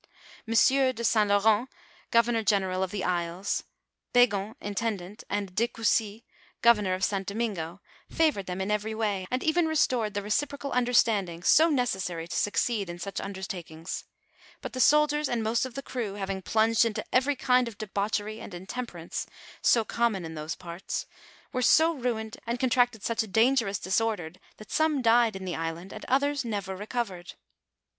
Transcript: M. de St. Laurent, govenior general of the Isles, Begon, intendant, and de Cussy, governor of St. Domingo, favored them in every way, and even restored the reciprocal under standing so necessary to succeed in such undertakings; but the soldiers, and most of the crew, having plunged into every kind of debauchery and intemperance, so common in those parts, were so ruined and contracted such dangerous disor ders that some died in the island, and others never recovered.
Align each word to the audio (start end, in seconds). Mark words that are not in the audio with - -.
M. 0.47 0.55
de 0.95 1.03
St. 1.03 1.29
Laurent, 1.29 1.69
govenior 2.11 2.43
general 2.43 2.81
of 2.81 2.89
the 2.89 3.03
Isles, 3.03 3.65
Begon, 4.13 4.55
intendant, 4.59 5.23
and 5.29 5.53
de 5.53 5.67
Cussy, 5.67 6.25
governor 6.63 6.95
of 6.95 7.03
St. 7.03 7.27
Domingo, 7.27 7.81
favored 8.09 8.47
them 8.47 8.61
in 8.61 8.71
every 8.71 8.95
way, 8.95 9.27
and 9.29 9.43
even 9.43 9.67
restored 9.67 10.15
the 10.15 10.23
reciprocal 10.23 10.71
under 10.73 10.91
standing 10.91 11.43
so 11.43 11.69
necessary 11.69 12.27
to 12.27 12.35
succeed 12.35 12.89
in 12.89 12.97
such 12.97 13.21
undertakings; 13.21 14.05
but 14.61 14.73
the 14.73 14.79
soldiers, 14.79 15.29
and 15.29 15.43
most 15.43 15.67
of 15.67 15.75
the 15.75 15.83
crew, 15.83 16.15
having 16.15 16.41
plunged 16.41 16.83
into 16.83 17.05
every 17.13 17.35
kind 17.35 17.67
of 17.67 17.77
debauchery 17.77 18.41
and 18.41 18.55
intemperance, 18.55 19.27
so 19.61 19.85
common 19.85 20.25
in 20.25 20.33
those 20.33 20.55
parts, 20.55 21.05
were 21.53 21.61
so 21.61 21.93
ruined 21.93 22.37
and 22.47 22.59
contracted 22.59 23.03
such 23.03 23.19
dangerous 23.31 23.77
disor 23.77 24.17
ders 24.17 24.33
that 24.57 24.71
some 24.71 25.03
died 25.03 25.35
in 25.35 25.45
the 25.45 25.55
island, 25.55 25.93
and 25.93 26.05
others 26.05 26.43
never 26.43 26.75
recovered. 26.75 27.35